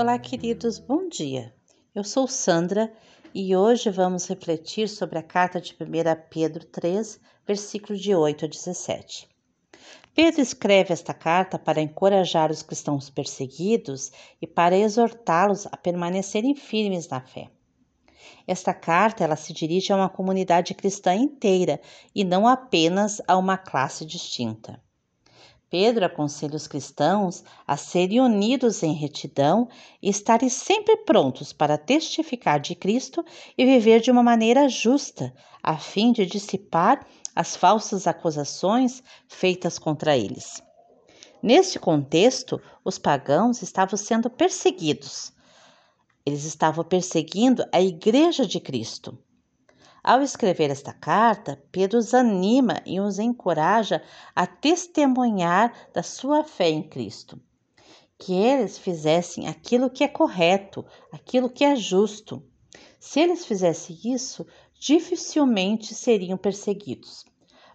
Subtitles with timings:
[0.00, 1.54] Olá, queridos, bom dia.
[1.94, 2.90] Eu sou Sandra
[3.34, 5.76] e hoje vamos refletir sobre a carta de 1
[6.30, 9.28] Pedro 3, versículo de 8 a 17.
[10.14, 14.10] Pedro escreve esta carta para encorajar os cristãos perseguidos
[14.40, 17.50] e para exortá-los a permanecerem firmes na fé.
[18.46, 21.78] Esta carta ela se dirige a uma comunidade cristã inteira
[22.14, 24.82] e não apenas a uma classe distinta.
[25.70, 29.68] Pedro aconselha os cristãos a serem unidos em retidão
[30.02, 33.24] e estarem sempre prontos para testificar de Cristo
[33.56, 37.06] e viver de uma maneira justa, a fim de dissipar
[37.36, 40.60] as falsas acusações feitas contra eles.
[41.40, 45.32] Neste contexto, os pagãos estavam sendo perseguidos.
[46.26, 49.16] Eles estavam perseguindo a Igreja de Cristo.
[50.02, 54.02] Ao escrever esta carta, Pedro os anima e os encoraja
[54.34, 57.38] a testemunhar da sua fé em Cristo.
[58.18, 62.42] Que eles fizessem aquilo que é correto, aquilo que é justo.
[62.98, 64.46] Se eles fizessem isso,
[64.78, 67.26] dificilmente seriam perseguidos.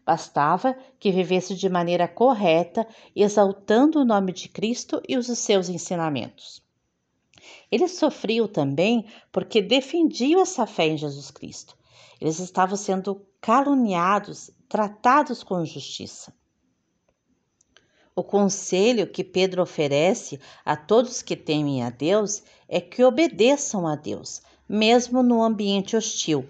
[0.04, 6.64] Bastava que vivesse de maneira correta, exaltando o nome de Cristo e os seus ensinamentos.
[7.72, 11.76] Eles sofriam também porque defendiam essa fé em Jesus Cristo.
[12.20, 16.34] Eles estavam sendo caluniados, tratados com justiça.
[18.16, 23.96] O conselho que Pedro oferece a todos que temem a Deus é que obedeçam a
[23.96, 26.48] Deus, mesmo no ambiente hostil.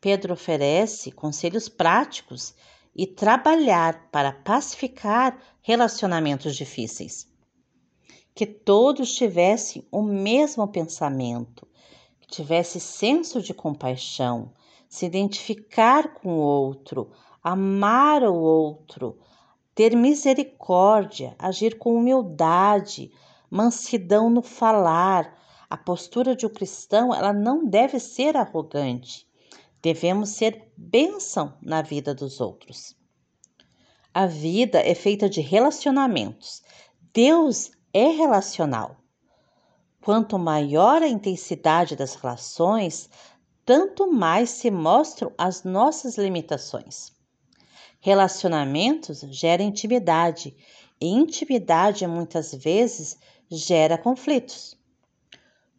[0.00, 2.54] Pedro oferece conselhos práticos
[2.94, 7.28] e trabalhar para pacificar relacionamentos difíceis.
[8.34, 11.68] Que todos tivessem o mesmo pensamento,
[12.18, 14.50] que tivesse senso de compaixão,
[14.88, 17.10] se identificar com o outro,
[17.42, 19.18] amar o outro,
[19.74, 23.12] ter misericórdia, agir com humildade,
[23.50, 25.36] mansidão no falar.
[25.68, 29.26] A postura de um cristão, ela não deve ser arrogante.
[29.82, 32.96] Devemos ser bênção na vida dos outros.
[34.14, 36.62] A vida é feita de relacionamentos.
[37.12, 38.96] Deus é relacional.
[40.00, 43.10] Quanto maior a intensidade das relações,
[43.66, 47.10] tanto mais se mostram as nossas limitações.
[48.00, 50.56] Relacionamentos geram intimidade,
[51.00, 53.18] e intimidade muitas vezes
[53.50, 54.78] gera conflitos.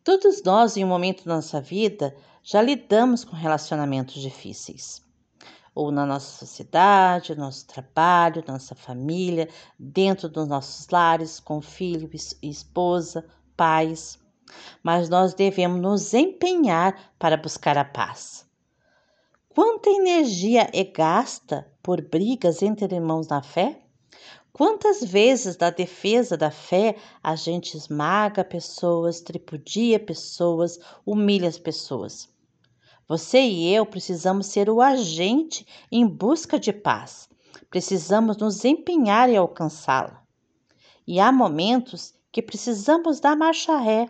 [0.04, 5.02] Todos nós, em um momento da nossa vida, já lidamos com relacionamentos difíceis.
[5.74, 9.48] Ou na nossa sociedade, no nosso trabalho, nossa família,
[9.80, 14.20] dentro dos nossos lares, com filhos, esposa, pais
[14.84, 18.46] mas nós devemos nos empenhar para buscar a paz.
[19.50, 23.82] Quanta energia é gasta por brigas entre irmãos na fé?
[24.54, 32.30] Quantas vezes da defesa da fé a gente esmaga pessoas, tripudia pessoas, humilha as pessoas?
[33.08, 37.30] Você e eu precisamos ser o agente em busca de paz.
[37.70, 40.24] Precisamos nos empenhar em alcançá-la.
[41.08, 44.10] E há momentos que precisamos dar marcha ré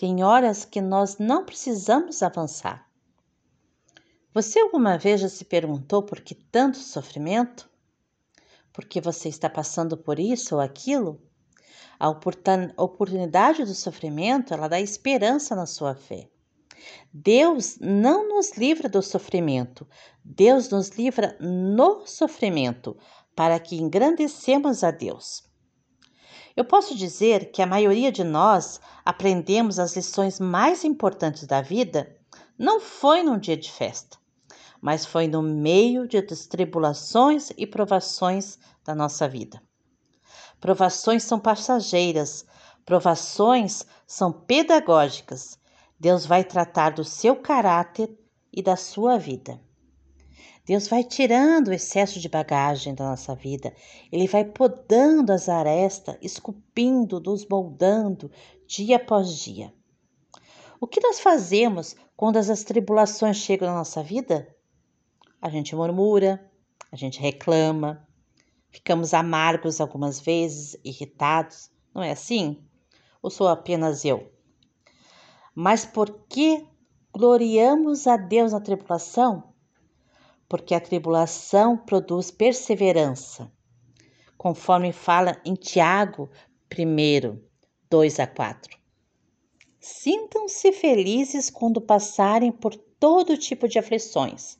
[0.00, 2.90] tem horas que nós não precisamos avançar.
[4.32, 7.68] Você alguma vez já se perguntou por que tanto sofrimento?
[8.72, 11.20] Por que você está passando por isso ou aquilo?
[11.98, 16.30] A oportunidade do sofrimento, ela dá esperança na sua fé.
[17.12, 19.86] Deus não nos livra do sofrimento,
[20.24, 22.96] Deus nos livra no sofrimento,
[23.36, 25.49] para que engrandecemos a Deus.
[26.60, 32.14] Eu posso dizer que a maioria de nós aprendemos as lições mais importantes da vida
[32.58, 34.18] não foi num dia de festa,
[34.78, 39.58] mas foi no meio de tribulações e provações da nossa vida.
[40.60, 42.44] Provações são passageiras,
[42.84, 45.58] provações são pedagógicas.
[45.98, 48.14] Deus vai tratar do seu caráter
[48.52, 49.58] e da sua vida.
[50.70, 53.74] Deus vai tirando o excesso de bagagem da nossa vida,
[54.12, 58.30] Ele vai podando as arestas, esculpindo, nos moldando
[58.68, 59.74] dia após dia.
[60.80, 64.46] O que nós fazemos quando as tribulações chegam na nossa vida?
[65.42, 66.48] A gente murmura,
[66.92, 68.06] a gente reclama,
[68.70, 72.62] ficamos amargos algumas vezes, irritados, não é assim?
[73.20, 74.32] Ou sou apenas eu?
[75.52, 76.64] Mas por que
[77.12, 79.49] gloriamos a Deus na tribulação?
[80.50, 83.52] Porque a tribulação produz perseverança,
[84.36, 86.28] conforme fala em Tiago
[86.76, 87.40] 1,
[87.88, 88.76] 2 a 4.
[89.78, 94.58] Sintam-se felizes quando passarem por todo tipo de aflições,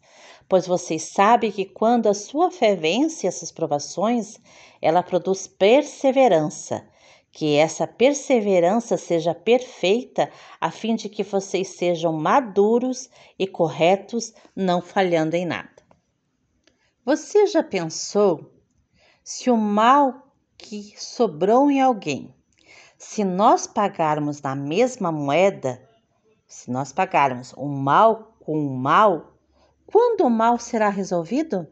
[0.49, 4.39] pois vocês sabem que quando a sua fé vence essas provações,
[4.81, 6.89] ela produz perseverança,
[7.33, 14.81] Que essa perseverança seja perfeita, a fim de que vocês sejam maduros e corretos, não
[14.81, 15.80] falhando em nada.
[17.03, 18.53] Você já pensou
[19.25, 22.35] se o mal que sobrou em alguém,
[22.99, 25.81] se nós pagarmos na mesma moeda,
[26.47, 29.33] se nós pagarmos o mal com o mal,
[29.87, 31.67] quando o mal será resolvido?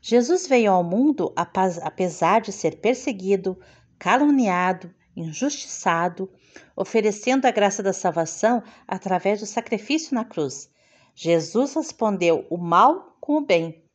[0.00, 3.60] Jesus veio ao mundo apesar de ser perseguido,
[3.98, 6.32] caluniado, injustiçado,
[6.74, 10.70] oferecendo a graça da salvação através do sacrifício na cruz.
[11.14, 13.86] Jesus respondeu o mal com o bem.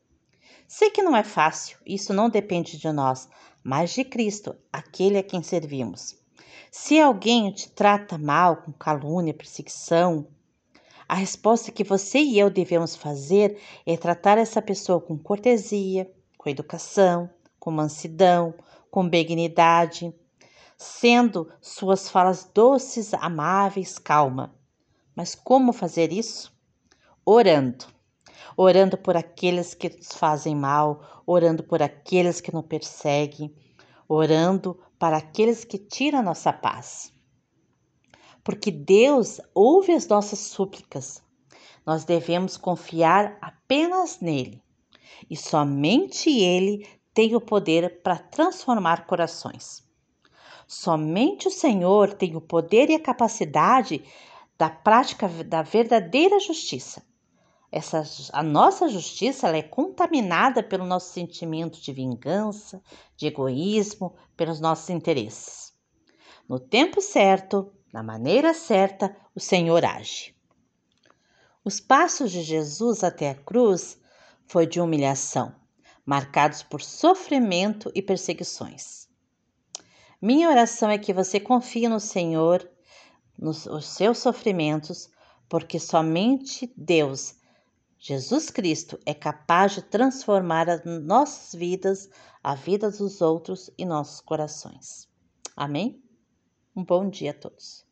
[0.76, 3.30] Sei que não é fácil, isso não depende de nós,
[3.64, 6.18] mas de Cristo, aquele a quem servimos.
[6.72, 10.28] Se alguém te trata mal, com calúnia, perseguição,
[11.08, 16.50] a resposta que você e eu devemos fazer é tratar essa pessoa com cortesia, com
[16.50, 17.30] educação,
[17.60, 18.56] com mansidão,
[18.90, 20.12] com benignidade,
[20.76, 24.52] sendo suas falas doces, amáveis, calma.
[25.16, 26.52] Mas como fazer isso?
[27.24, 27.93] Orando.
[28.56, 33.54] Orando por aqueles que nos fazem mal, orando por aqueles que nos perseguem,
[34.08, 37.14] orando para aqueles que tiram a nossa paz
[38.44, 41.24] porque Deus ouve as nossas súplicas.
[41.86, 44.62] Nós devemos confiar apenas nele
[45.30, 49.84] e somente ele tem o poder para transformar corações.
[50.68, 54.04] Somente o Senhor tem o poder e a capacidade
[54.58, 57.04] da prática da verdadeira justiça.
[57.76, 62.80] Essa, a nossa justiça é contaminada pelo nosso sentimento de vingança,
[63.18, 65.74] de egoísmo, pelos nossos interesses.
[66.48, 70.36] No tempo certo, na maneira certa, o Senhor age.
[71.66, 74.00] Os passos de Jesus até a cruz
[74.46, 75.56] foi de humilhação,
[76.06, 79.08] marcados por sofrimento e perseguições.
[80.22, 82.70] Minha oração é que você confie no Senhor,
[83.36, 85.10] nos seus sofrimentos,
[85.50, 87.42] porque somente Deus,
[88.06, 92.10] Jesus Cristo, é capaz de transformar as nossas vidas,
[92.44, 95.08] a vida dos outros e nossos corações.
[95.56, 96.04] Amém?
[96.76, 97.86] Um bom dia a todos.